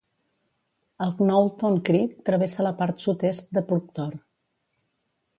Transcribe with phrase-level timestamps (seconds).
[1.05, 4.17] El Knowlton Creek travessa la part sud-est de Proctor.